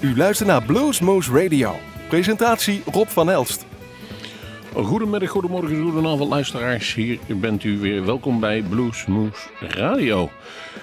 [0.00, 1.76] U luistert naar Bluesmoose Radio.
[2.08, 3.66] Presentatie Rob van Elst.
[4.74, 6.94] Goedemiddag, goedemorgen, goedenavond luisteraars.
[6.94, 10.30] Hier bent u weer welkom bij Bluesmoose Radio.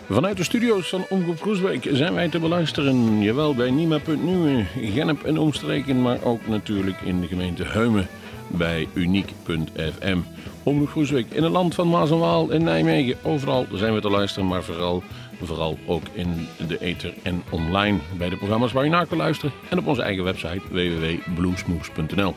[0.09, 3.21] Vanuit de studio's van Omroep Groesbeek zijn wij te beluisteren.
[3.21, 8.07] Jawel, bij Nima.nu, Genep en omstreken, maar ook natuurlijk in de gemeente Heumen
[8.47, 10.17] bij uniek.fm.
[10.63, 13.17] Omroep Groesbeek in het land van Maas en Waal in Nijmegen.
[13.23, 15.03] Overal zijn we te luisteren, maar vooral,
[15.41, 17.99] vooral ook in de ether en online.
[18.17, 22.35] Bij de programma's waar u naar kunt luisteren en op onze eigen website www.bluesmoes.nl.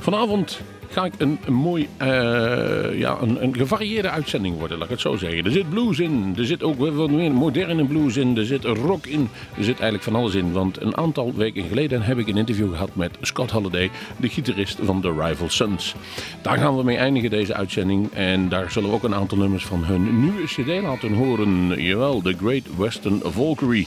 [0.00, 0.60] Vanavond
[0.94, 5.16] ga ik een, mooi, uh, ja, een, een, gevarieerde uitzending worden, laat ik het zo
[5.16, 5.44] zeggen.
[5.44, 9.06] Er zit blues in, er zit ook wat meer moderne blues in, er zit rock
[9.06, 10.52] in, er zit eigenlijk van alles in.
[10.52, 14.78] Want een aantal weken geleden heb ik een interview gehad met Scott Halliday, de gitarist
[14.82, 15.94] van The Rival Sons.
[16.42, 19.64] Daar gaan we mee eindigen deze uitzending en daar zullen we ook een aantal nummers
[19.64, 21.82] van hun nieuwe cd laten horen.
[21.82, 23.86] Jawel, The Great Western Valkyrie.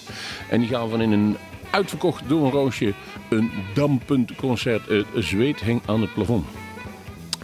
[0.50, 1.38] En die gaan we in een
[1.70, 2.94] uitverkocht door een roosje
[3.30, 4.88] een dampend concert.
[4.88, 6.46] Het zweet hing aan het plafond.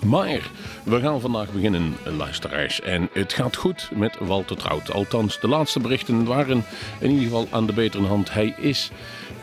[0.06, 0.52] Maar
[0.84, 2.82] we gaan vandaag beginnen, luisteraars.
[2.82, 4.92] En het gaat goed met Walter Trout.
[4.92, 6.66] Althans, de laatste berichten waren
[7.00, 8.34] in ieder geval aan de betere hand.
[8.34, 8.92] Hij is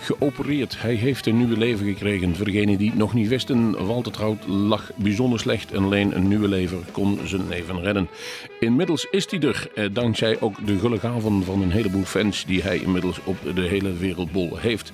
[0.01, 0.81] geopereerd.
[0.81, 2.37] Hij heeft een nieuwe leven gekregen.
[2.37, 6.29] Voor degenen die het nog niet wisten, Walter Trout lag bijzonder slecht en alleen een
[6.29, 8.09] nieuwe lever kon zijn leven redden.
[8.61, 12.63] Inmiddels is hij er, eh, dankzij ook de gulle gaven van een heleboel fans die
[12.63, 14.93] hij inmiddels op de hele wereldbol heeft.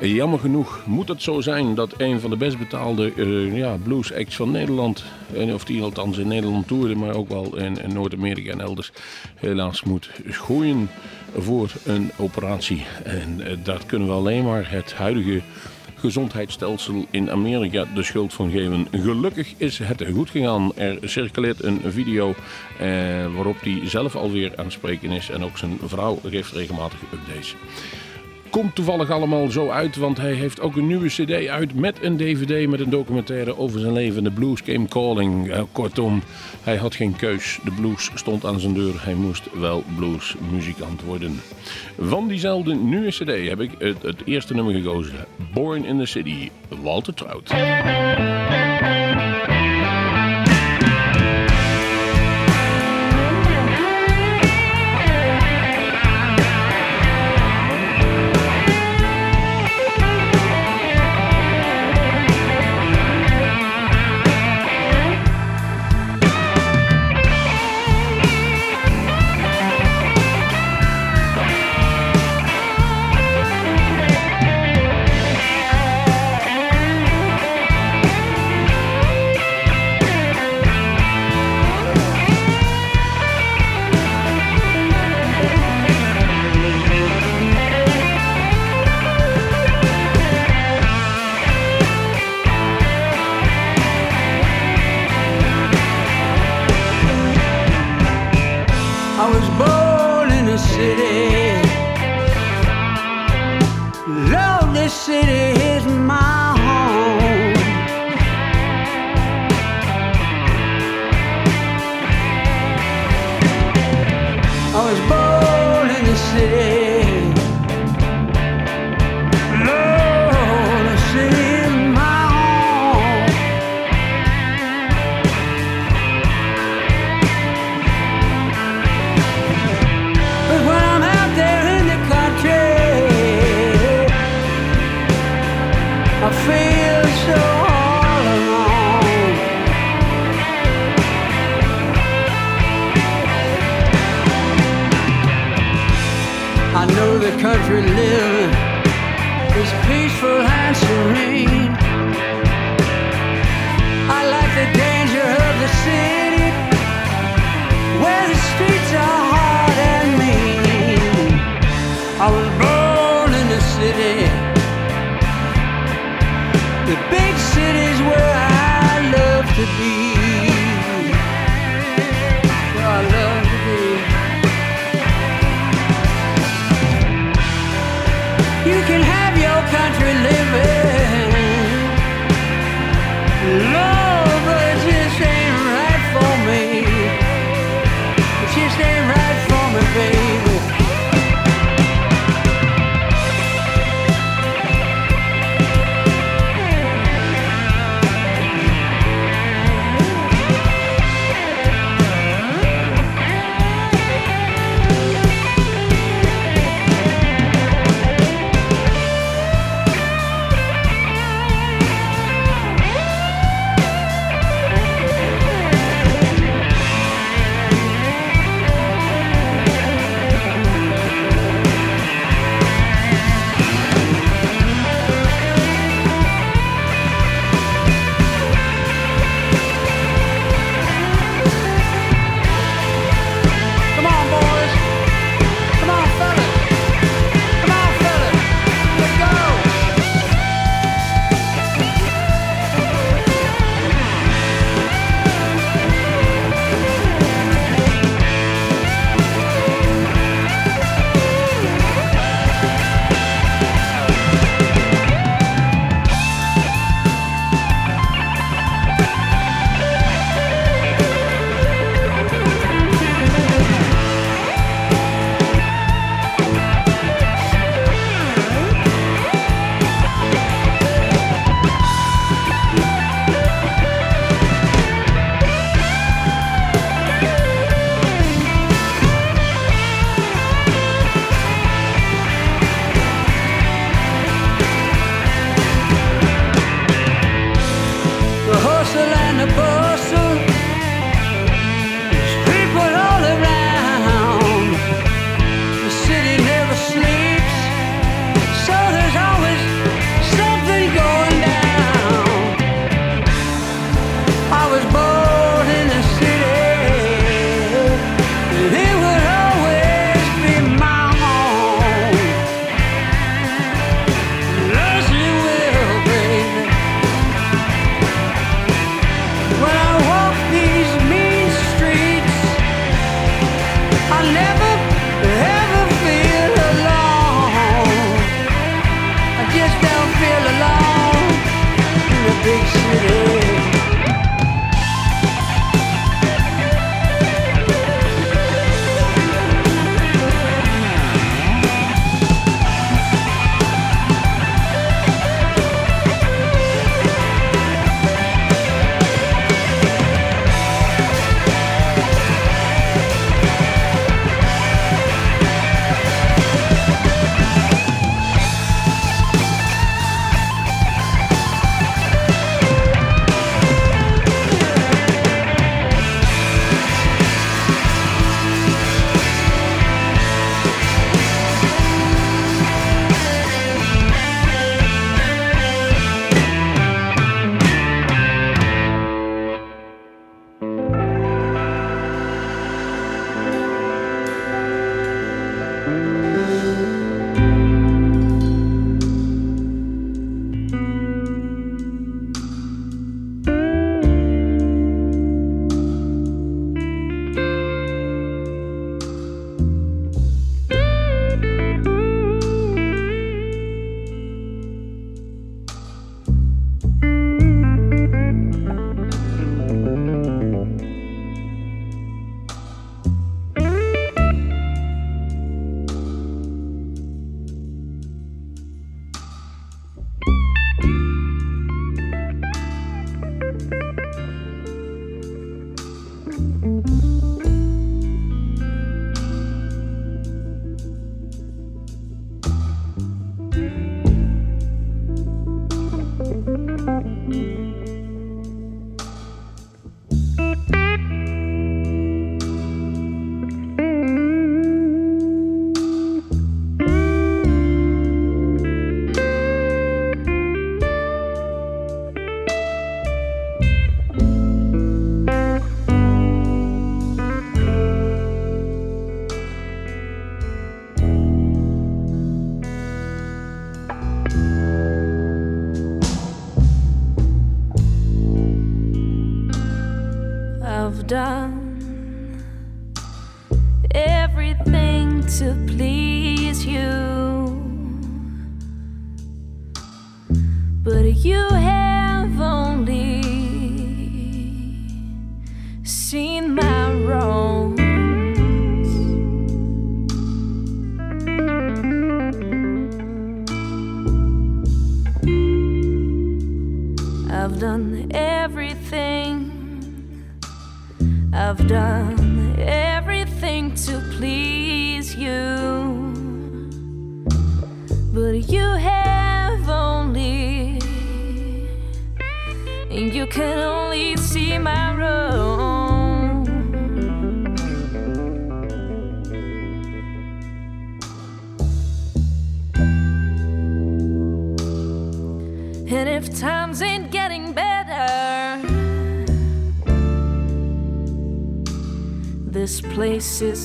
[0.00, 4.12] Jammer genoeg moet het zo zijn dat een van de best betaalde uh, ja, blues
[4.12, 5.04] acts van Nederland,
[5.52, 8.92] of die althans in Nederland toerde, maar ook wel in, in Noord-Amerika en elders,
[9.34, 10.88] helaas moet schoeien
[11.36, 12.84] voor een operatie.
[13.04, 15.42] En uh, daar kunnen we alleen maar het huidige
[15.94, 18.86] gezondheidsstelsel in Amerika de schuld van geven.
[18.90, 20.76] Gelukkig is het goed gegaan.
[20.76, 22.34] Er circuleert een video
[22.78, 22.86] eh,
[23.34, 25.30] waarop hij zelf alweer aan het spreken is.
[25.30, 27.56] En ook zijn vrouw geeft regelmatig updates.
[28.50, 32.16] Komt toevallig allemaal zo uit, want hij heeft ook een nieuwe cd uit met een
[32.16, 34.24] dvd met een documentaire over zijn leven.
[34.24, 35.46] The Blues Came Calling.
[35.46, 36.22] Uh, kortom,
[36.62, 37.58] hij had geen keus.
[37.64, 39.04] De blues stond aan zijn deur.
[39.04, 41.40] Hij moest wel bluesmuzikant worden.
[41.98, 45.26] Van diezelfde nieuwe cd heb ik het, het eerste nummer gekozen.
[45.54, 46.50] Born in the City,
[46.82, 47.50] Walter Trout.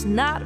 [0.05, 0.44] not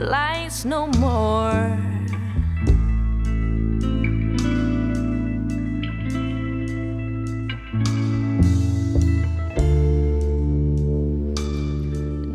[0.00, 1.78] lies no more.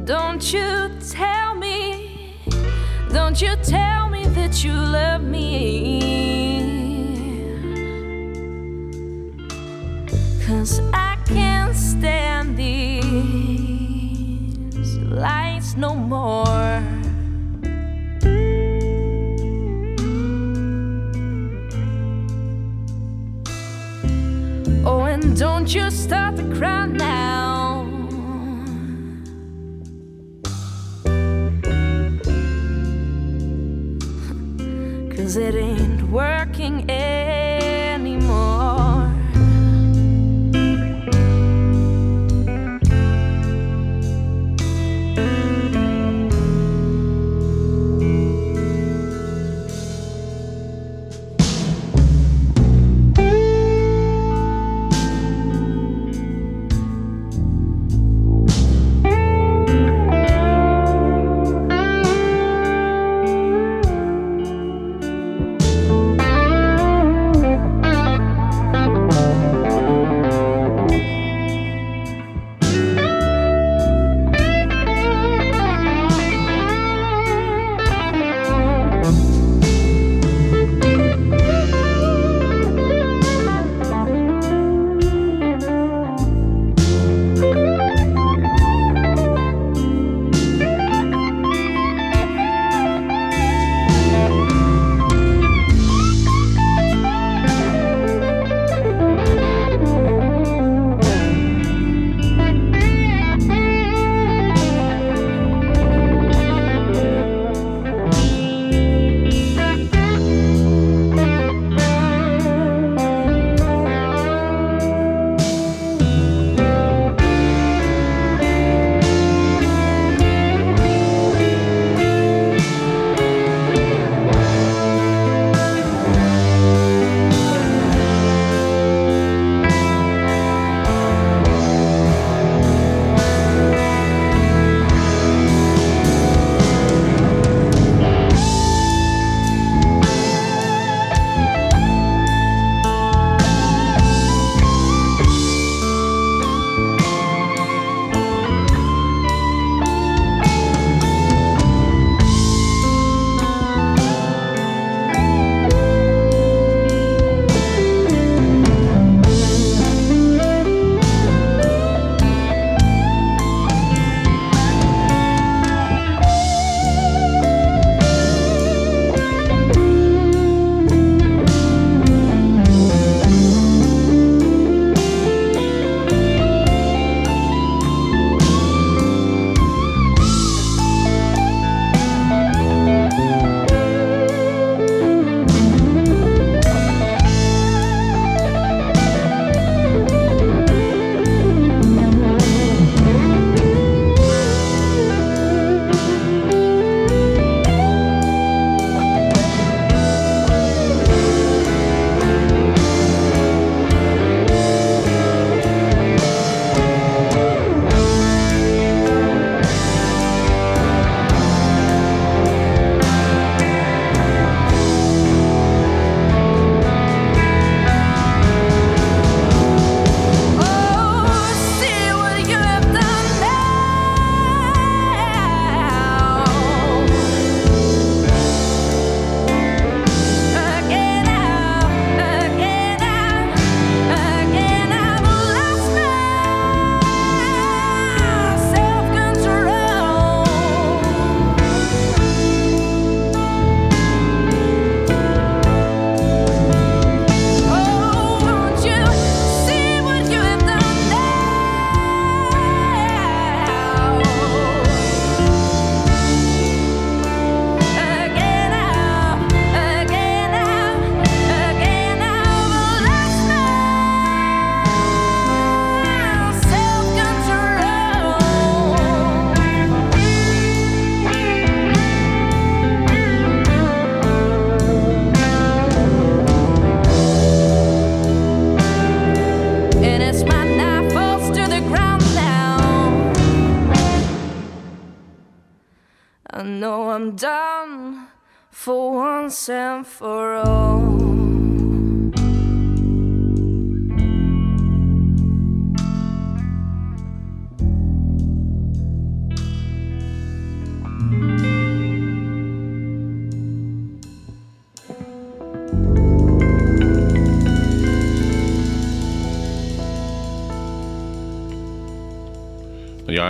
[0.05, 2.35] Don't you tell me,
[3.11, 5.94] don't you tell me that you love me.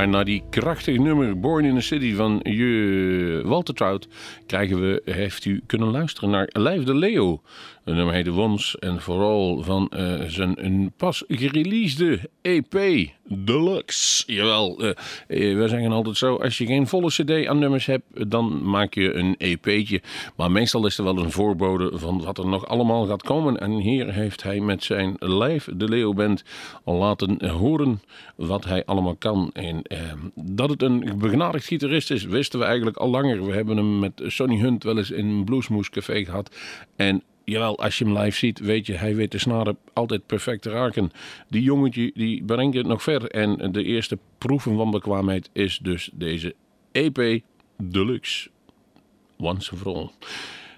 [0.06, 4.08] En na die krachtige nummer Born in the City van je Walter Trout
[4.46, 7.42] krijgen we, heeft u kunnen luisteren naar Lijf de Leo.
[7.84, 12.74] Een nummer heet Wons en vooral van uh, zijn een pas gereleasede EP
[13.28, 14.34] Deluxe.
[14.34, 14.92] Jawel, uh,
[15.28, 19.14] we zeggen altijd zo, als je geen volle cd aan nummers hebt, dan maak je
[19.14, 20.02] een EP'tje.
[20.36, 23.60] Maar meestal is er wel een voorbode van wat er nog allemaal gaat komen.
[23.60, 26.44] En hier heeft hij met zijn Live de Leo Band
[26.84, 28.02] al laten horen
[28.36, 29.50] wat hij allemaal kan.
[29.54, 29.98] En uh,
[30.36, 33.46] dat het een begnadigd gitarist is, wisten we eigenlijk al langer.
[33.46, 36.56] We hebben hem met Sonny Hunt wel eens in een Bluesmoes Café gehad.
[36.96, 40.62] En jawel, als je hem live ziet, weet je, hij weet de snaren altijd perfect
[40.62, 41.12] te raken.
[41.50, 43.30] Die jongetje, die brengt het nog ver.
[43.30, 46.56] En de eerste proeven van bekwaamheid is dus deze
[46.92, 47.42] EP
[47.78, 48.50] Deluxe.
[49.38, 50.10] Once and for all.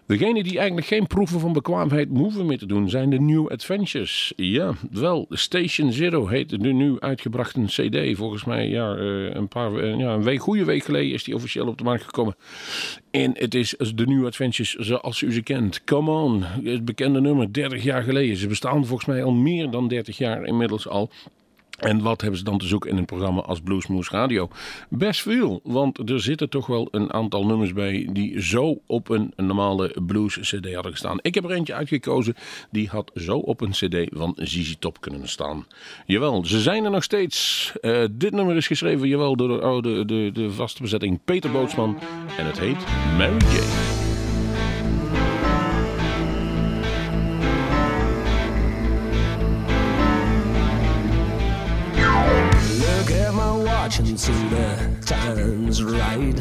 [0.08, 4.34] Degene die eigenlijk geen proeven van bekwaamheid hoeven meer te doen, zijn de New Adventures.
[4.36, 8.18] Ja, wel, Station Zero heet de nu uitgebrachte cd.
[8.18, 11.78] Volgens mij ja, een paar ja, een week, goede week geleden is die officieel op
[11.78, 12.36] de markt gekomen.
[13.12, 15.84] En het is de New Adventures zoals u ze kent.
[15.84, 18.38] Come On, het bekende nummer, 30 jaar geleden.
[18.38, 21.10] Ze bestaan volgens mij al meer dan 30 jaar inmiddels al.
[21.78, 24.50] En wat hebben ze dan te zoeken in een programma als Bluesmoose Radio?
[24.90, 29.34] Best veel, want er zitten toch wel een aantal nummers bij die zo op een,
[29.36, 31.20] normale blues CD hadden gestaan.
[31.22, 32.36] Ik heb er eentje uitgekozen
[32.72, 35.66] die had zo op een CD van ZZ Top kunnen staan.
[36.06, 37.72] Jawel, ze zijn er nog steeds.
[37.82, 42.00] Uh, dit nummer is geschreven, jawel, door de, oude, de, de vaste bezetting Peter Bootsman
[42.38, 42.86] en het heet
[43.18, 43.97] Mary Jane.
[53.88, 56.36] And see the time's right?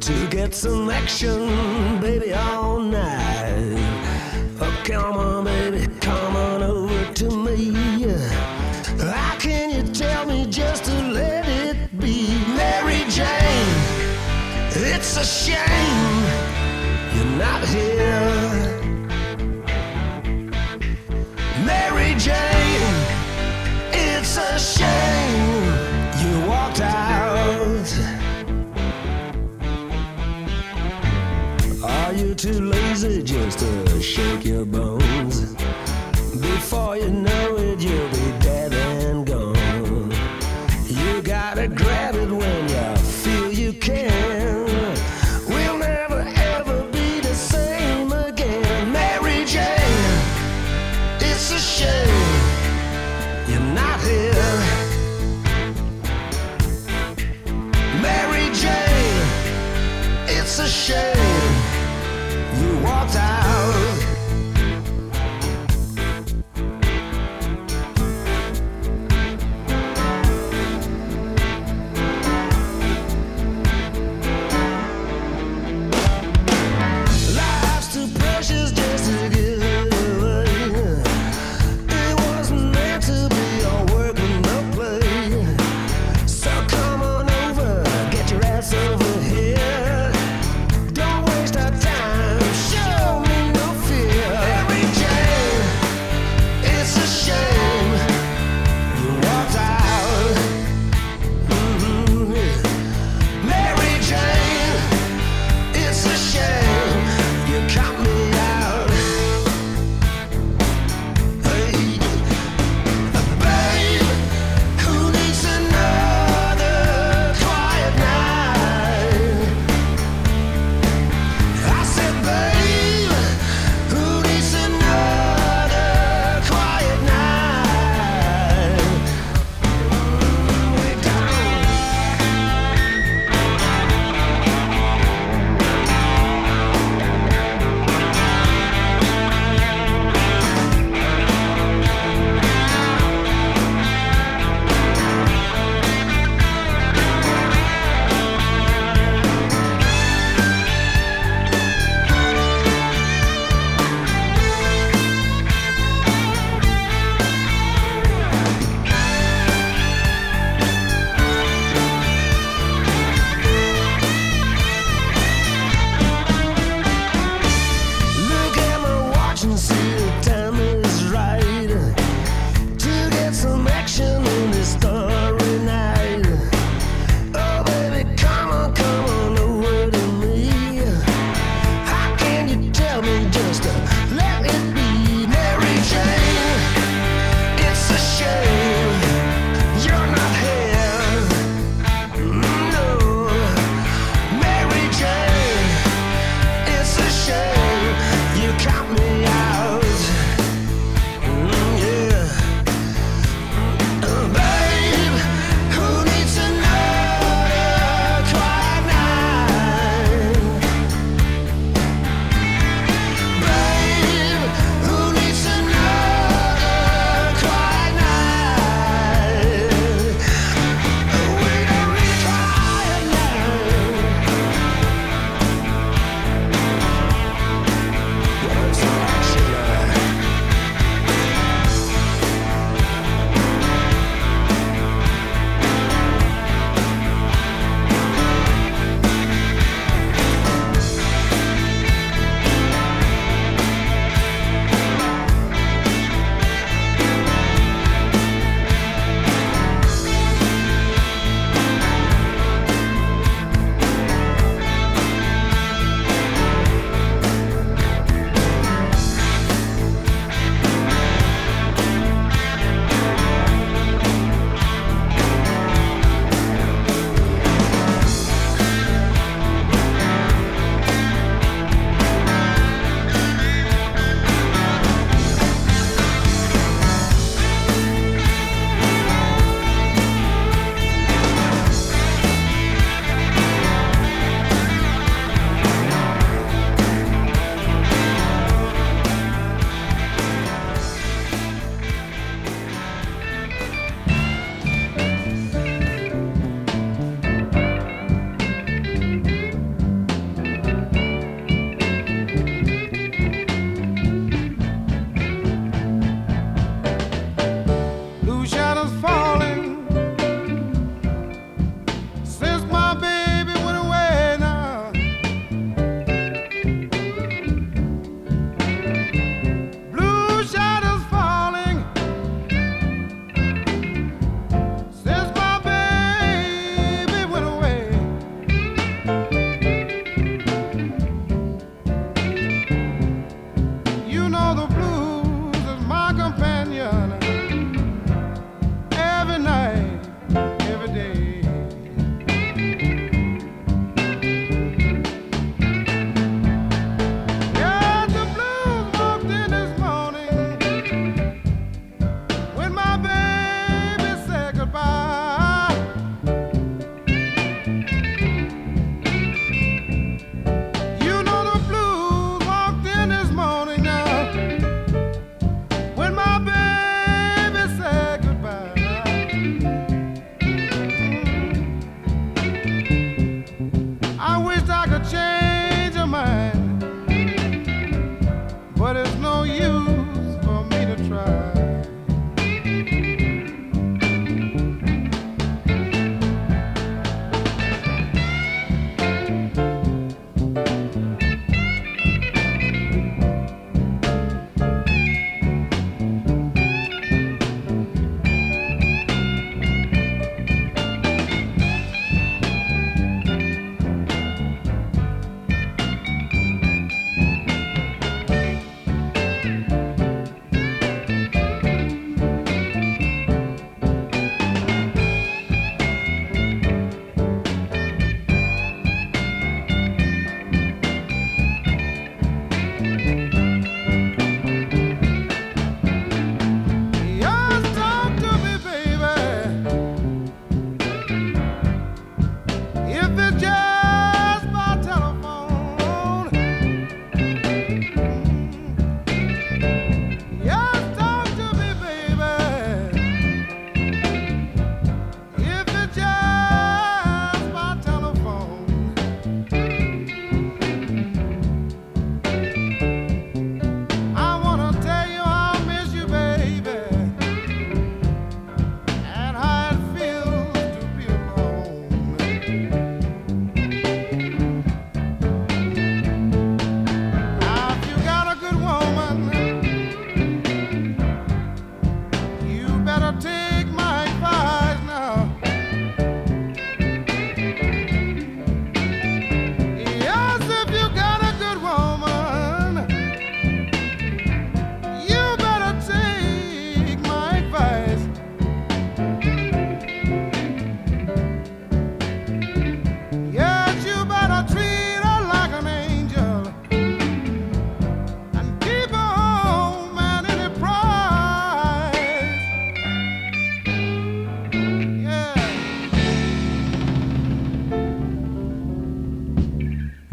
[0.00, 2.57] To get some action, baby, all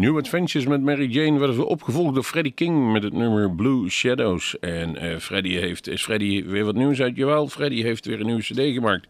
[0.06, 4.60] New Adventures met Mary Jane werden opgevolgd door Freddie King met het nummer Blue Shadows.
[4.60, 7.16] En uh, Freddie heeft, is Freddie weer wat nieuws uit?
[7.16, 9.08] Jawel, Freddie heeft weer een nieuwe cd gemaakt.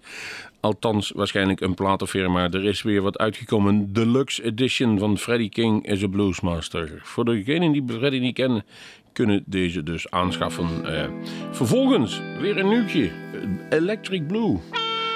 [0.60, 2.52] Althans, waarschijnlijk een platenfirma.
[2.52, 3.94] Er is weer wat uitgekomen.
[3.94, 7.00] Deluxe edition van Freddie King is a Bluesmaster.
[7.04, 8.66] Voor degenen die Freddie niet kennen,
[9.14, 10.68] kunnen deze dus aanschaffen.
[10.84, 11.04] Uh,
[11.52, 13.12] vervolgens weer een nieuwtje.
[13.70, 14.60] Electric Blue.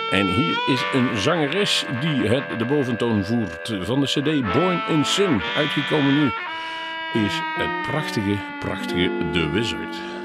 [0.09, 5.05] En hier is een zangeres die het de boventoon voert van de cd Born in
[5.05, 5.41] Sin.
[5.57, 6.25] Uitgekomen nu
[7.13, 10.18] is het prachtige, prachtige The Wizard.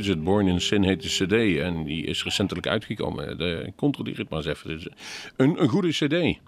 [0.00, 1.58] Wizard Born in Sin heet de cd.
[1.58, 3.38] En die is recentelijk uitgekomen.
[3.38, 4.92] De, controleer het maar eens even.
[5.36, 6.38] Een, een goede cd.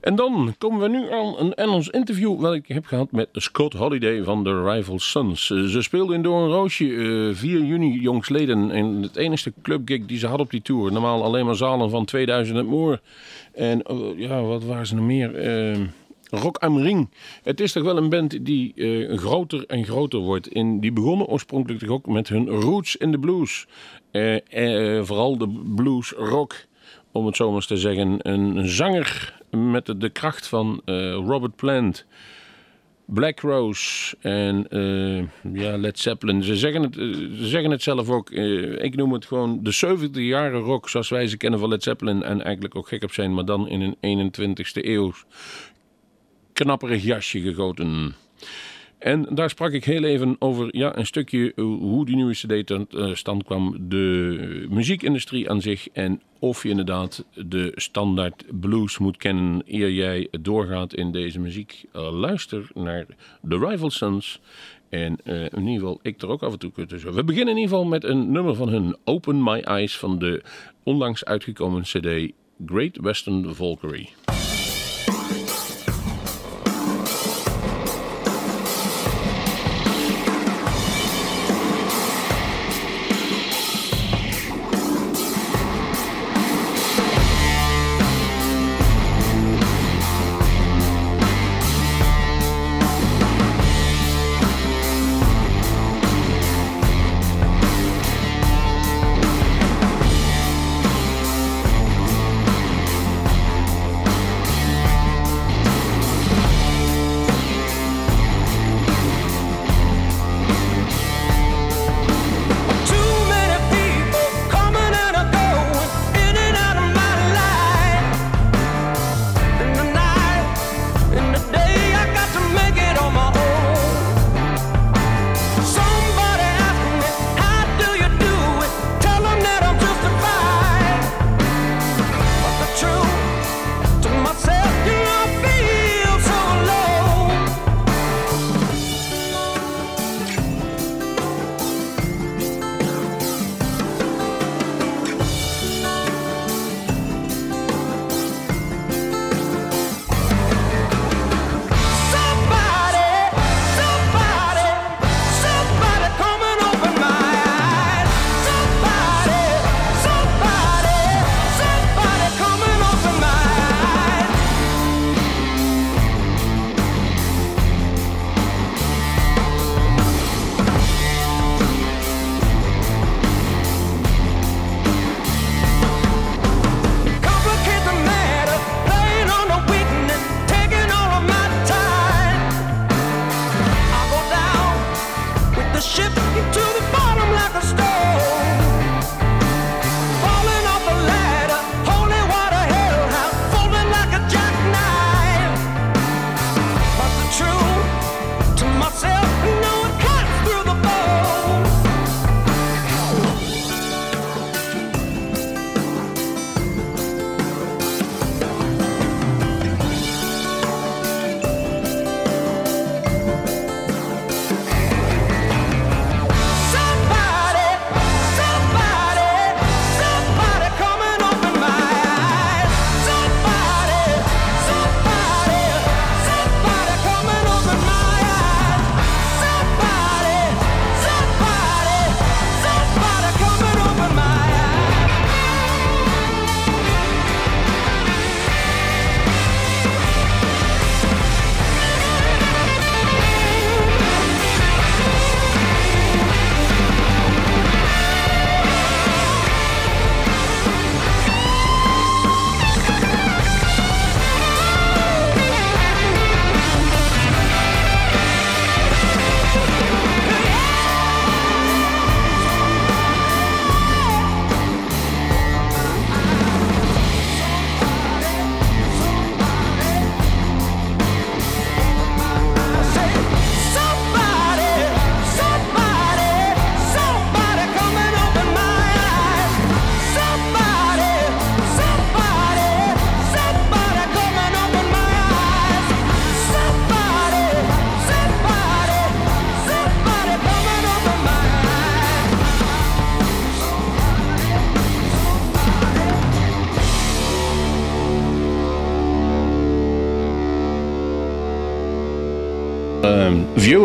[0.00, 3.72] En dan komen we nu aan een Engels interview wat ik heb gehad met Scott
[3.72, 5.46] Holiday van The Rival Sons.
[5.46, 8.70] Ze speelden in Door Roosje uh, 4 juni jongsleden.
[8.70, 10.92] En het enige clubgig die ze hadden op die tour.
[10.92, 13.00] Normaal alleen maar zalen van 2000 en more.
[13.52, 15.70] En uh, ja, wat waren ze nog meer?
[15.72, 15.86] Uh,
[16.34, 17.10] Rock am Ring.
[17.42, 20.48] Het is toch wel een band die uh, groter en groter wordt.
[20.48, 23.66] In, die begonnen oorspronkelijk toch ook met hun roots in de blues.
[24.12, 26.54] Uh, vooral de blues rock,
[27.12, 28.16] om het zo maar te zeggen.
[28.18, 30.82] Een, zanger met de, kracht van
[31.24, 32.06] Robert Plant
[33.06, 36.42] Black Rose en eh, ja, Led Zeppelin.
[36.42, 37.04] Ze zeggen, het, eh,
[37.36, 38.30] ze zeggen het zelf ook.
[38.30, 41.82] eh, ik noem het gewoon de 70 jaren rock zoals wij ze kennen van Led
[41.82, 42.22] Zeppelin.
[42.22, 45.12] En eigenlijk ook gek op zijn, maar dan in een 21ste eeuw
[46.62, 48.14] knapperig jasje gegoten.
[48.98, 53.14] En daar sprak ik heel even over ja, een stukje hoe die nieuwe CD eh,
[53.14, 53.76] stand kwam.
[53.80, 55.88] De muziekindustrie aan zich.
[55.88, 61.84] En of je inderdaad de standaard blues moet kennen eer jij doorgaat in deze muziek.
[61.92, 63.06] Eh, luister naar
[63.48, 64.40] The Rival Sons.
[64.88, 67.14] En eh, in ieder geval, ik er ook af en toe tussen.
[67.14, 70.42] We beginnen in ieder geval met een nummer van hun Open My Eyes van de
[70.82, 72.32] onlangs uitgekomen CD
[72.66, 74.08] Great Western Valkyrie.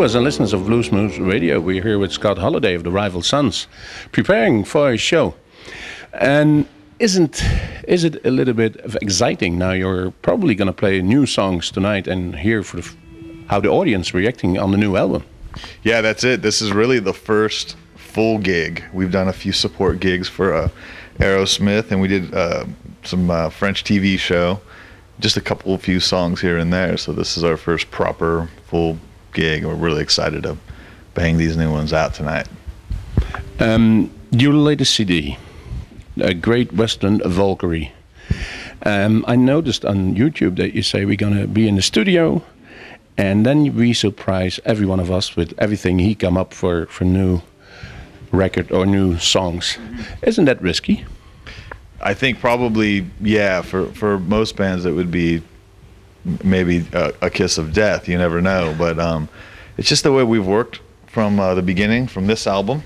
[0.08, 3.66] Viewers and listeners of Bluesmoose Radio, we're here with Scott Holiday of the Rival Sons,
[4.10, 5.34] preparing for a show.
[6.14, 6.66] And
[6.98, 7.44] isn't
[7.86, 9.72] is it a little bit of exciting now?
[9.72, 12.90] You're probably going to play new songs tonight and hear for the,
[13.48, 15.24] how the audience reacting on the new album.
[15.82, 16.40] Yeah, that's it.
[16.40, 18.82] This is really the first full gig.
[18.94, 20.68] We've done a few support gigs for uh,
[21.18, 22.64] Aerosmith, and we did uh,
[23.02, 24.58] some uh, French TV show.
[25.20, 26.96] Just a couple, few songs here and there.
[26.96, 28.98] So this is our first proper full
[29.32, 29.64] gig.
[29.64, 30.56] We're really excited to
[31.14, 32.48] bang these new ones out tonight.
[33.60, 35.36] Um, your latest CD,
[36.20, 37.92] a Great Western Valkyrie.
[38.84, 42.42] Um, I noticed on YouTube that you say we're gonna be in the studio,
[43.16, 47.04] and then we surprise every one of us with everything he come up for for
[47.04, 47.42] new
[48.30, 49.78] record or new songs.
[50.22, 51.04] Isn't that risky?
[52.00, 53.62] I think probably yeah.
[53.62, 55.42] For for most bands, it would be
[56.44, 58.08] maybe a, a kiss of death.
[58.08, 59.28] You never know, but um,
[59.76, 62.82] it's just the way we've worked from uh, the beginning, from this album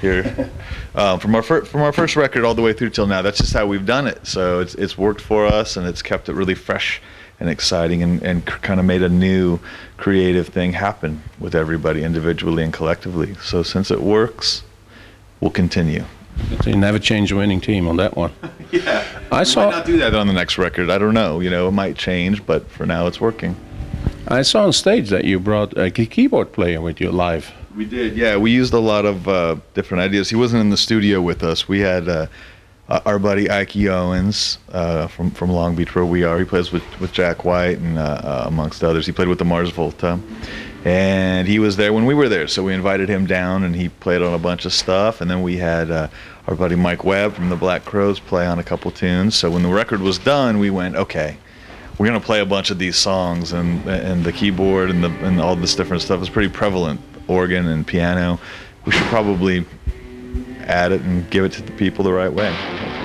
[0.00, 0.50] here,
[0.94, 3.22] uh, from our fir- from our first record all the way through till now.
[3.22, 4.26] That's just how we've done it.
[4.26, 7.00] So it's it's worked for us, and it's kept it really fresh
[7.38, 9.58] and exciting, and and kind of made a new
[9.96, 13.34] creative thing happen with everybody individually and collectively.
[13.42, 14.62] So since it works,
[15.40, 16.04] we'll continue.
[16.66, 18.32] You never change a winning team on that one.
[18.72, 19.04] Yeah.
[19.32, 19.64] I saw.
[19.64, 20.90] Might not do that on the next record.
[20.90, 21.40] I don't know.
[21.40, 23.56] You know, it might change, but for now, it's working.
[24.28, 27.52] I saw on stage that you brought a keyboard player with you live.
[27.76, 28.16] We did.
[28.16, 30.30] Yeah, we used a lot of uh, different ideas.
[30.30, 31.66] He wasn't in the studio with us.
[31.66, 32.26] We had uh,
[32.88, 36.38] uh, our buddy Ike Owens uh, from from Long Beach, where we are.
[36.38, 39.06] He plays with with Jack White and uh, uh, amongst others.
[39.06, 40.18] He played with the Mars Volta,
[40.84, 42.48] and he was there when we were there.
[42.48, 45.20] So we invited him down, and he played on a bunch of stuff.
[45.20, 46.08] And then we had uh,
[46.46, 49.34] our buddy Mike Webb from the Black Crowes play on a couple tunes.
[49.34, 51.36] So when the record was done, we went okay.
[51.98, 55.40] We're gonna play a bunch of these songs, and and the keyboard and the and
[55.40, 57.00] all this different stuff is pretty prevalent.
[57.28, 58.40] Organ and piano.
[58.84, 59.66] We should probably
[60.62, 62.99] add it and give it to the people the right way.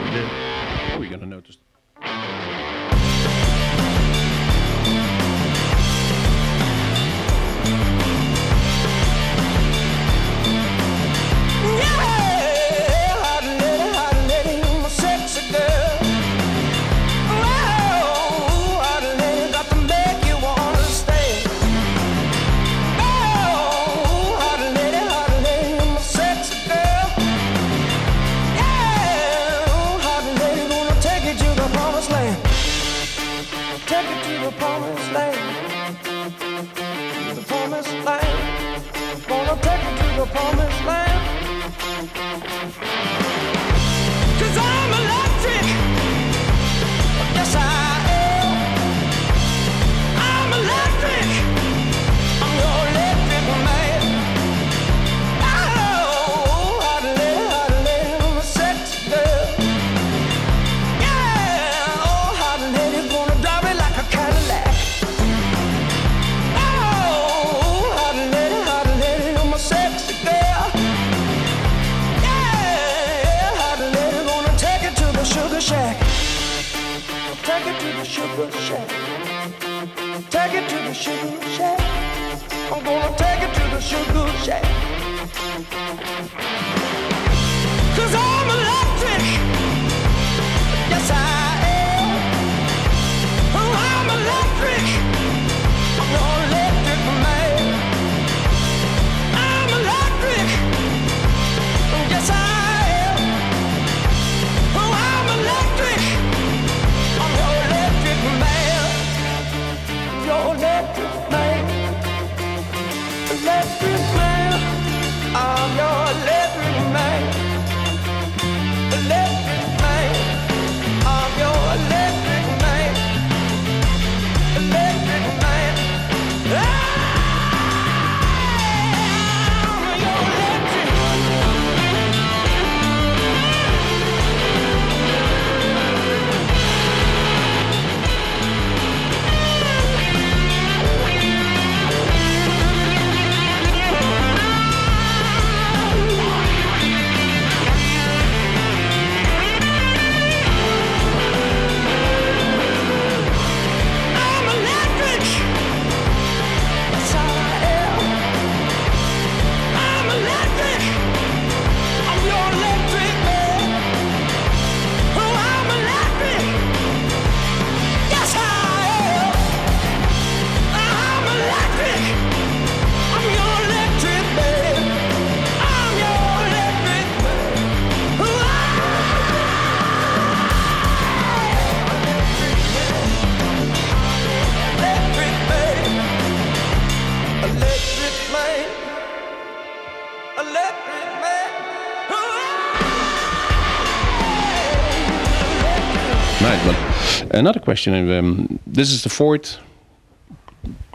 [197.36, 197.94] Another question.
[198.12, 199.58] Um, this is the fourth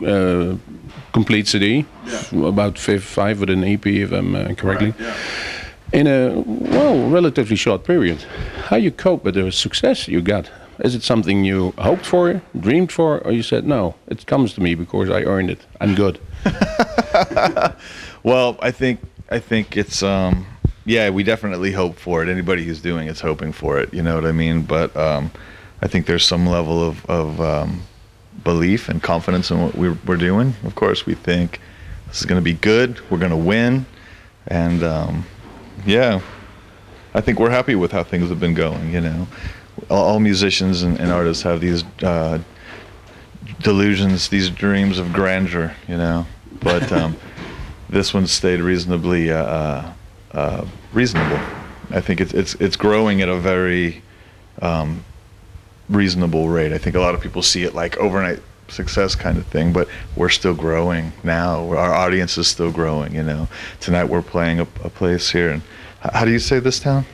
[0.05, 0.55] uh,
[1.13, 1.85] complete CD,
[2.31, 4.93] about five, five with an EP, if I'm uh, correctly,
[5.93, 8.21] in a well relatively short period.
[8.69, 10.49] How you cope with the success you got?
[10.83, 13.93] Is it something you hoped for, dreamed for, or you said no?
[14.07, 15.65] It comes to me because I earned it.
[15.79, 16.19] I'm good.
[18.23, 20.45] Well, I think I think it's um
[20.85, 22.29] yeah, we definitely hope for it.
[22.29, 23.93] Anybody who's doing it's hoping for it.
[23.93, 24.63] You know what I mean?
[24.63, 25.31] But um,
[25.81, 27.81] I think there's some level of of um,
[28.43, 30.55] belief and confidence in what we're, we're doing.
[30.63, 31.59] Of course, we think
[32.07, 32.99] this is going to be good.
[33.09, 33.85] We're going to win,
[34.47, 35.25] and um,
[35.85, 36.21] yeah,
[37.13, 38.93] I think we're happy with how things have been going.
[38.93, 39.27] You know,
[39.89, 42.39] all, all musicians and, and artists have these uh,
[43.61, 45.75] delusions, these dreams of grandeur.
[45.87, 46.25] You know,
[46.59, 47.17] but um,
[47.89, 49.93] this one stayed reasonably uh, uh,
[50.31, 51.39] uh, reasonable.
[51.89, 54.01] I think it's it's it's growing at a very
[54.61, 55.03] um,
[55.91, 56.73] reasonable rate.
[56.73, 58.39] I think a lot of people see it like overnight
[58.69, 61.69] success kind of thing, but we're still growing now.
[61.73, 63.13] Our audience is still growing.
[63.13, 63.47] You know,
[63.79, 65.61] tonight we're playing a, a place here, and
[65.99, 67.05] how do you say this town?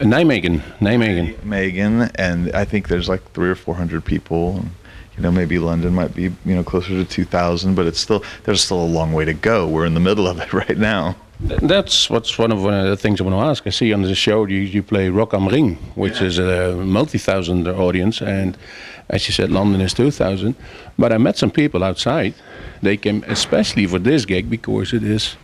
[0.00, 1.42] Nijmegen, Nijmegen.
[1.44, 4.58] Megan, and I think there's like three or four hundred people.
[4.58, 4.70] And,
[5.16, 8.22] you know, maybe London might be you know closer to two thousand, but it's still
[8.44, 9.66] there's still a long way to go.
[9.68, 11.16] We're in the middle of it right now.
[11.46, 13.66] Th- That's what's one of uh, the things I want to ask.
[13.66, 17.68] I see on the show you, you play Rock am Ring, which is a multi-thousand
[17.68, 18.56] audience, and
[19.08, 20.54] as you said, London is 2,000.
[20.98, 22.34] But I met some people outside.
[22.82, 25.36] They came especially for this gig because it is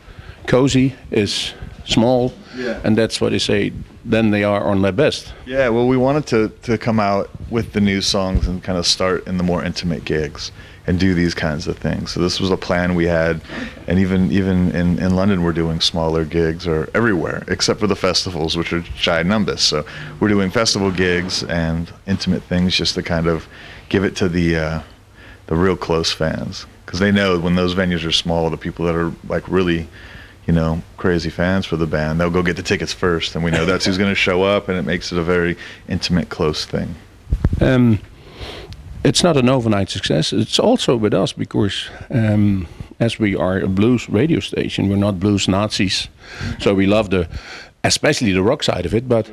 [0.46, 2.80] cozy, is small, Yeah.
[2.84, 3.72] and that's what they say.
[4.04, 5.32] Then they are on their best.
[5.46, 8.84] Yeah, well, we wanted to to come out with the new songs and kind of
[8.86, 10.52] start in the more intimate gigs
[10.86, 12.12] and do these kinds of things.
[12.12, 13.40] So this was a plan we had,
[13.86, 17.96] and even even in, in London, we're doing smaller gigs or everywhere except for the
[17.96, 19.60] festivals, which are shy ginormous.
[19.60, 19.86] So
[20.20, 23.48] we're doing festival gigs and intimate things just to kind of
[23.88, 24.82] give it to the uh,
[25.46, 28.94] the real close fans because they know when those venues are small, the people that
[28.94, 29.88] are like really
[30.46, 33.50] you know, crazy fans for the band, they'll go get the tickets first, and we
[33.50, 35.56] know that's who's going to show up, and it makes it a very
[35.88, 36.94] intimate, close thing.
[37.62, 37.98] Um,
[39.04, 40.32] it's not an overnight success.
[40.32, 42.66] It's also with us because um,
[42.98, 46.08] as we are a blues radio station, we're not blues Nazis.
[46.58, 47.28] So we love the,
[47.84, 49.06] especially the rock side of it.
[49.06, 49.30] But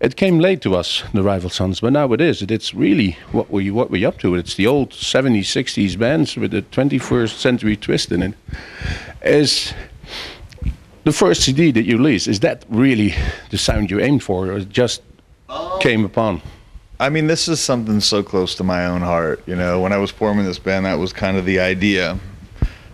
[0.00, 1.80] it came late to us, the Rival Sons.
[1.80, 2.42] But now it is.
[2.42, 4.34] It, it's really what we what we up to.
[4.34, 8.34] It's the old 70s, 60s bands with the 21st century twist in it.
[9.24, 9.72] Is
[11.04, 12.26] the first CD that you released?
[12.26, 13.14] Is that really
[13.50, 15.02] the sound you aimed for, or just
[15.80, 16.42] came upon?
[17.00, 19.42] I mean, this is something so close to my own heart.
[19.46, 22.18] You know, when I was forming this band, that was kind of the idea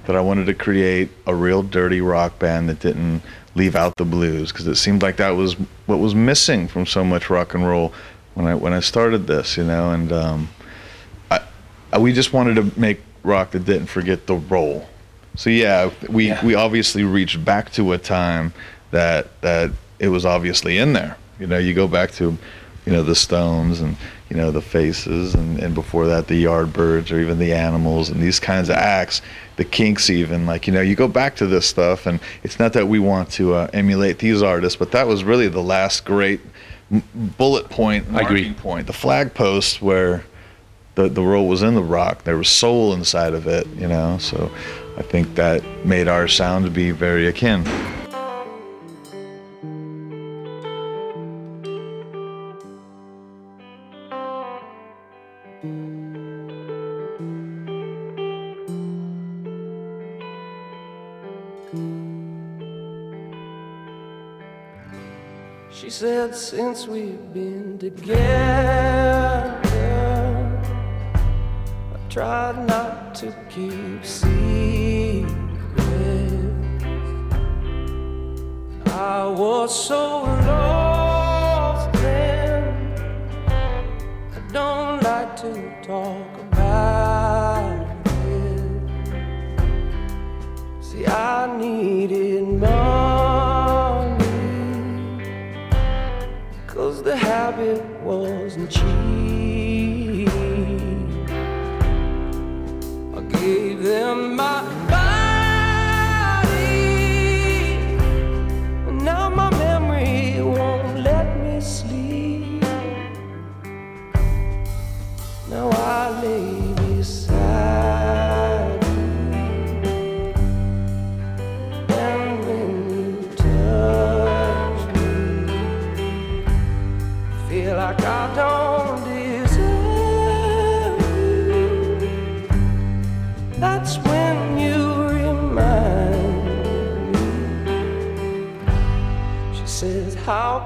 [0.07, 3.23] that I wanted to create a real dirty rock band that didn't
[3.55, 5.55] leave out the blues because it seemed like that was
[5.87, 7.93] what was missing from so much rock and roll
[8.35, 9.57] when I when I started this.
[9.59, 10.49] You know, and um,
[11.31, 11.41] I,
[11.93, 14.89] I we just wanted to make rock that didn't forget the roll.
[15.35, 16.45] So yeah, we Yeah.
[16.45, 18.55] we obviously reached back to a time
[18.91, 21.19] that that it was obviously in there.
[21.39, 22.37] You know, you go back to,
[22.87, 23.97] you know, the Stones and
[24.31, 28.23] you know the Faces and and before that the Yardbirds or even the Animals and
[28.23, 29.23] these kinds of acts,
[29.57, 32.73] the Kinks even like you know you go back to this stuff and it's not
[32.75, 36.41] that we want to uh, emulate these artists, but that was really the last great
[36.91, 37.03] m-
[37.39, 38.43] bullet point, I agree.
[38.43, 40.25] marking point, the flag post where
[40.95, 42.25] the the roll was in the rock.
[42.25, 44.19] There was soul inside of it, you know.
[44.19, 44.51] So
[44.97, 47.65] I think that made our sound be very akin.
[65.99, 68.21] Said, since we've been together,
[71.93, 75.35] I tried not to keep secrets.
[78.87, 82.95] I was so lost then.
[84.37, 88.81] I don't like to talk about it.
[90.81, 92.38] See, I needed
[98.77, 99.18] wasn't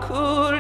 [0.01, 0.52] 그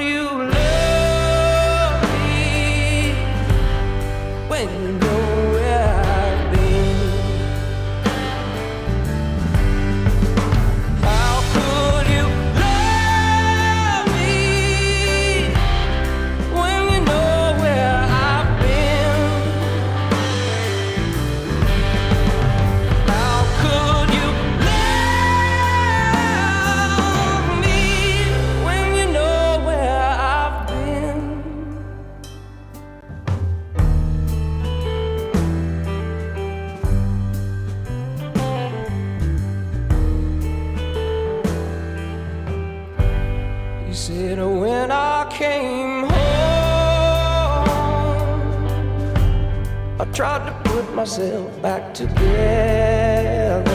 [50.94, 53.71] myself back together.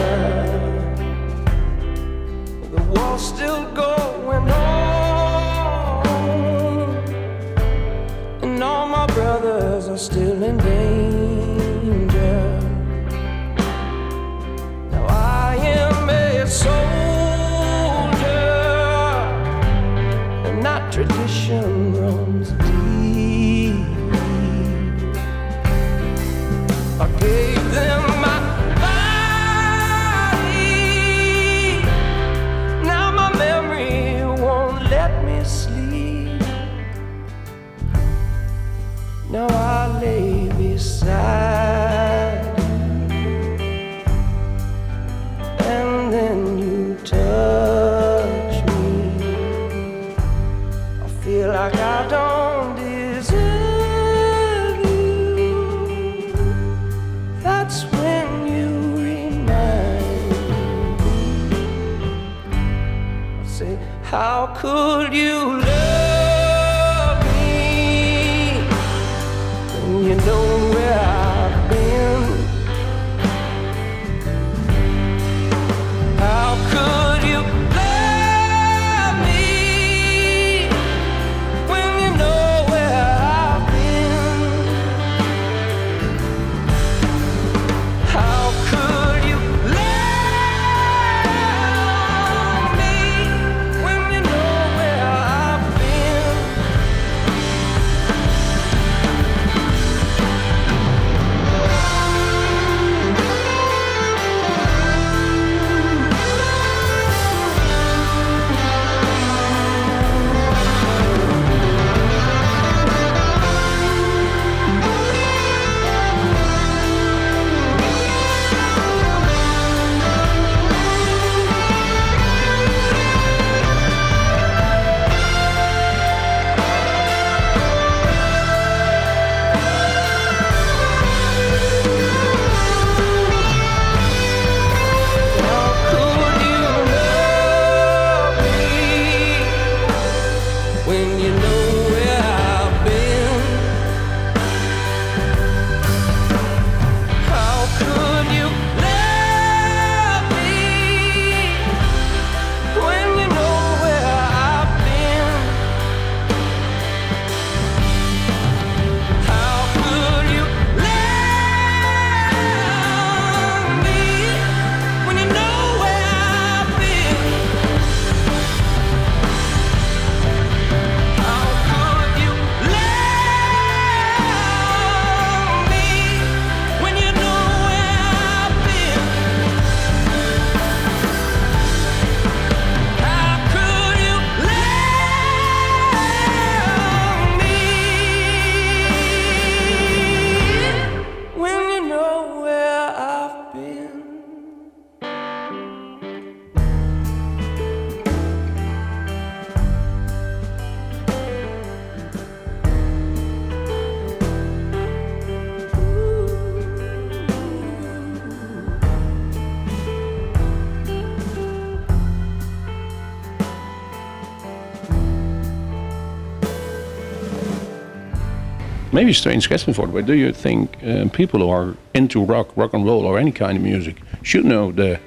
[218.98, 222.24] maybe a strange question for it, but do you think uh, people who are into
[222.24, 224.98] rock, rock and roll, or any kind of music should know the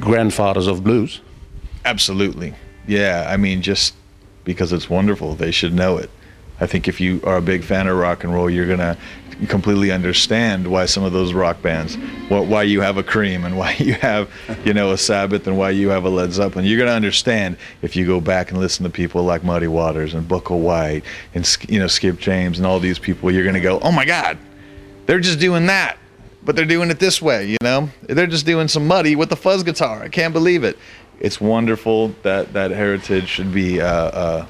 [0.00, 1.20] grandfathers of blues?
[1.84, 2.54] Absolutely.
[2.86, 3.94] Yeah, I mean, just
[4.44, 6.08] because it's wonderful, they should know it.
[6.58, 8.96] I think if you are a big fan of rock and roll, you're gonna
[9.46, 11.94] completely understand why some of those rock bands,
[12.28, 14.30] wh- why you have a Cream and why you have,
[14.64, 16.64] you know, a Sabbath and why you have a Led Zeppelin.
[16.64, 20.26] You're gonna understand if you go back and listen to people like Muddy Waters and
[20.26, 23.30] Booker White and you know Skip James and all these people.
[23.30, 24.38] You're gonna go, oh my God,
[25.06, 25.98] they're just doing that,
[26.44, 27.46] but they're doing it this way.
[27.46, 30.02] You know, they're just doing some Muddy with the fuzz guitar.
[30.02, 30.78] I can't believe it.
[31.20, 33.80] It's wonderful that that heritage should be.
[33.80, 34.46] Uh, uh,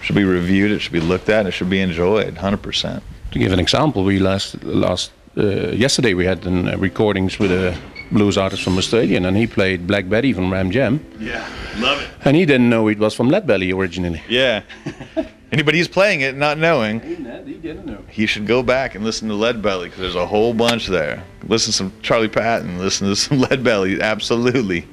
[0.00, 0.70] should be reviewed.
[0.70, 1.40] It should be looked at.
[1.40, 2.36] And it should be enjoyed.
[2.38, 3.02] Hundred percent.
[3.32, 7.52] To give an example, we last last uh, yesterday we had an, uh, recordings with
[7.52, 7.76] a
[8.10, 11.46] blues artist from Australia, and he played Black Betty from Ram Jam, Yeah,
[11.78, 12.08] love it.
[12.24, 14.22] and he didn't know it was from Lead Belly originally.
[14.28, 14.62] Yeah.
[15.52, 18.02] Anybody who's playing it not knowing, He didn't know.
[18.10, 21.22] he should go back and listen to Lead Belly because there's a whole bunch there.
[21.46, 22.78] Listen to some Charlie Patton.
[22.78, 24.00] Listen to some Lead Belly.
[24.00, 24.86] Absolutely.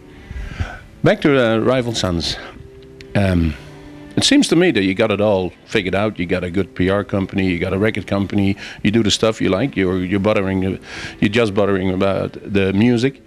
[1.03, 2.38] Back to uh, Rival Sons.
[3.15, 3.53] Um,
[4.16, 6.20] it seems to me that you got it all figured out.
[6.20, 9.41] You got a good PR company, you got a record company, you do the stuff
[9.41, 9.76] you like.
[9.76, 13.22] You're you're bothering, you're just buttering about the music,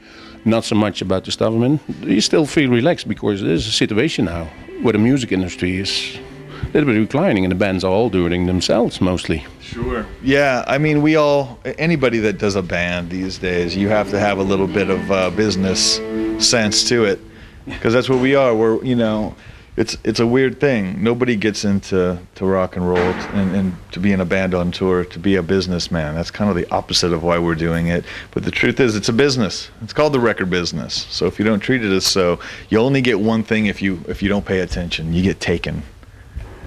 [0.45, 1.53] not so much about the stuff.
[1.53, 4.45] I mean, you still feel relaxed because there's a situation now
[4.83, 6.19] where the music industry is
[6.63, 9.45] a little bit declining, and the bands are all doing themselves mostly.
[9.61, 10.07] Sure.
[10.23, 14.19] Yeah, I mean, we all, anybody that does a band these days, you have to
[14.19, 15.97] have a little bit of uh, business
[16.45, 17.21] sense to it,
[17.65, 18.55] because that's what we are.
[18.55, 19.35] We're, you know,
[19.79, 21.03] it's it's a weird thing.
[21.03, 24.73] Nobody gets into to rock and roll and, and to be in a band on
[24.73, 26.17] tour to be a businessman.
[26.17, 28.05] That's kind of the opposite of why we're doing it.
[28.33, 29.71] But the truth is, it's a business.
[29.83, 31.07] It's called the record business.
[31.11, 34.03] So if you don't treat it as so, you only get one thing if you
[34.09, 35.13] if you don't pay attention.
[35.15, 35.85] You get taken.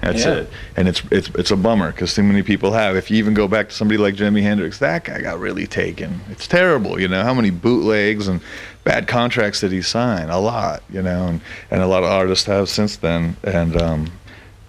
[0.01, 0.33] That's Yeah.
[0.33, 0.49] it.
[0.75, 2.95] And it's it's it's a bummer because too many people have.
[2.95, 6.21] If you even go back to somebody like Jimi Hendrix, that guy got really taken.
[6.31, 8.41] It's terrible, you know, how many bootlegs and
[8.83, 10.29] bad contracts did he sign?
[10.29, 13.37] A lot, you know, and, and a lot of artists have since then.
[13.43, 14.11] And um,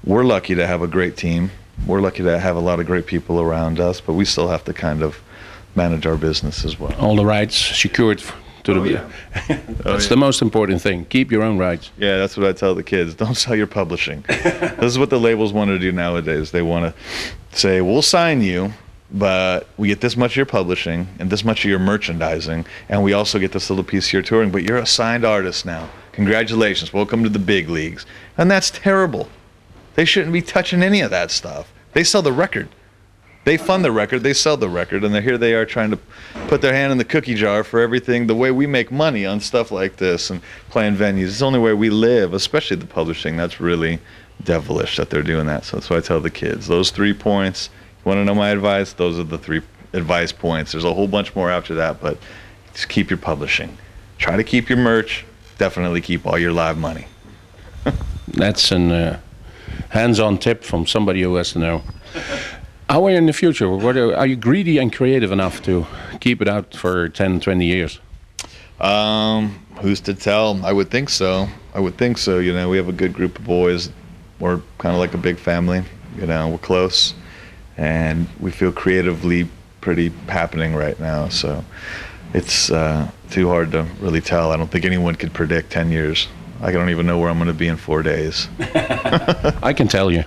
[0.05, 1.51] we're lucky to have a great team.
[1.87, 4.65] We're lucky to have a lot of great people around us, but we still have
[4.65, 5.19] to kind of
[5.75, 6.93] manage our business as well.
[7.01, 8.23] All the rights secured
[8.65, 9.03] to the.
[9.03, 9.11] Oh,
[9.51, 11.05] oh, that's the most important thing.
[11.07, 11.91] Keep your own rights.
[11.99, 13.15] Yeah, that's what I tell the kids.
[13.23, 14.23] Don't sell your publishing.
[14.29, 16.51] this is what the labels want to do nowadays.
[16.51, 18.73] They want to say, "We'll sign you,
[19.11, 23.03] but we get this much of your publishing and this much of your merchandising, and
[23.03, 24.51] we also get this little piece of your touring.
[24.51, 25.89] But you're a signed artist now.
[26.13, 26.93] Congratulations.
[26.93, 28.07] Welcome to the big leagues."
[28.39, 29.29] And that's terrible.
[29.95, 31.73] They shouldn't be touching any of that stuff.
[31.93, 32.69] They sell the record.
[33.45, 35.99] They fund the record, they sell the record, and here they are trying to
[36.47, 38.29] put their hand in the cookie jar for everything.
[38.29, 40.41] The way we make money on stuff like this and
[40.71, 43.37] playing venues, it's the only way we live, especially the publishing.
[43.37, 43.99] That's really
[44.45, 45.65] devilish that they're doing that.
[45.65, 47.69] So that's why I tell the kids those three points.
[48.05, 48.93] You want to know my advice?
[48.93, 49.63] Those are the three
[49.93, 50.73] advice points.
[50.73, 52.19] There's a whole bunch more after that, but
[52.73, 53.77] just keep your publishing.
[54.19, 55.25] Try to keep your merch.
[55.59, 57.07] Definitely keep all your live money.
[58.29, 59.21] That's an uh,
[59.89, 61.83] hands-on tip from somebody who has to know.
[62.93, 63.71] How are you in the future?
[63.71, 65.87] What are, are you greedy and creative enough to
[66.21, 67.99] keep it out for 10, 20 years?
[68.83, 70.63] Um, who's to tell?
[70.63, 71.49] I would think so.
[71.73, 72.39] I would think so.
[72.39, 73.91] You know, we have a good group of boys.
[74.41, 75.83] We're kind of like a big family.
[76.19, 77.15] You know, we're close,
[77.79, 79.49] and we feel creatively
[79.81, 81.31] pretty happening right now.
[81.31, 81.65] So
[82.35, 84.53] it's uh, too hard to really tell.
[84.53, 86.29] I don't think anyone could predict ten years.
[86.63, 88.49] I don't even know where I'm going to be in four days.
[88.61, 90.25] I can tell you.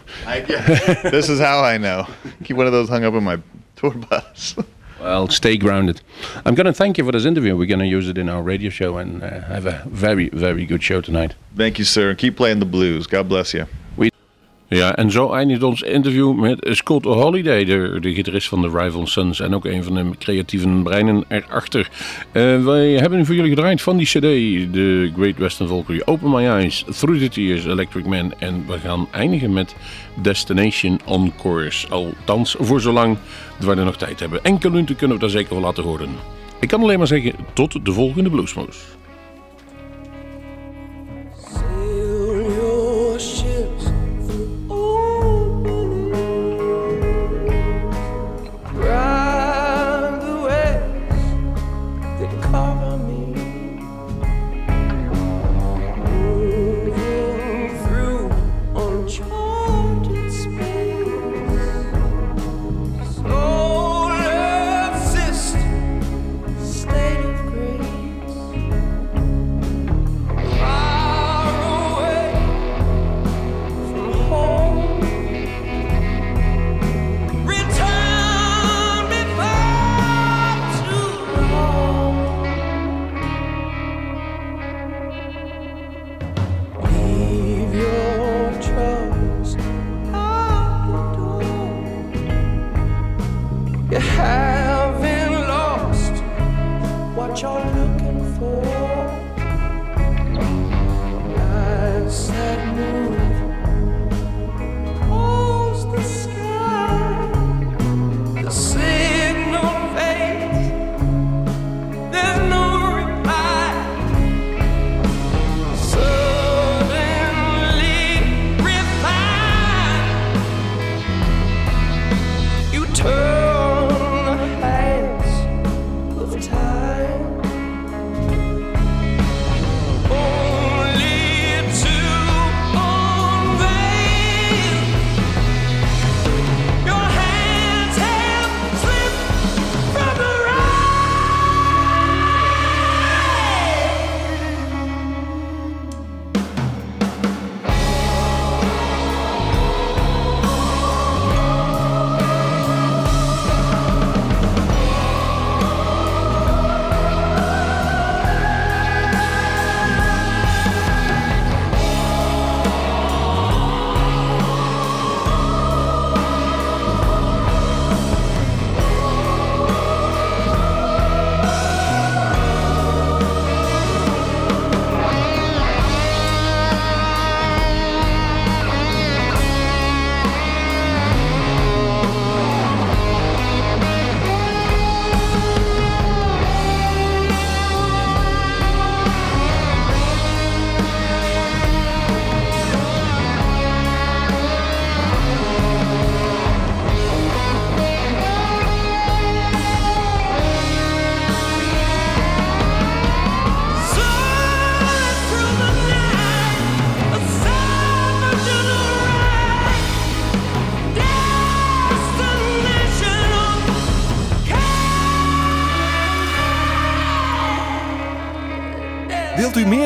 [1.04, 2.08] this is how I know.
[2.44, 3.40] Keep one of those hung up in my
[3.76, 4.56] tour bus.
[4.98, 6.02] Well, stay grounded.
[6.46, 7.56] I'm going to thank you for this interview.
[7.56, 10.66] We're going to use it in our radio show and uh, have a very, very
[10.66, 11.36] good show tonight.
[11.56, 12.16] Thank you, sir.
[12.16, 13.06] Keep playing the blues.
[13.06, 13.68] God bless you.
[14.68, 19.07] Ja, en zo eindigt ons interview met Scott Holiday, de, de gitarist van de Rival
[19.07, 21.89] Sons en ook een van de creatieve breinen erachter.
[22.32, 24.22] Eh, wij hebben voor jullie gedraaid van die cd,
[24.74, 28.34] de Great Western Valkyrie, Open My Eyes, Through the Tears, Electric Man.
[28.39, 29.76] En we gaan eindigen met
[30.22, 31.88] Destination Encores.
[31.89, 33.18] Althans, voor zolang
[33.59, 34.43] we er nog tijd hebben.
[34.43, 36.09] Enkele minuten kunnen we daar zeker wel laten horen.
[36.59, 38.78] Ik kan alleen maar zeggen, tot de volgende Bluesmoes.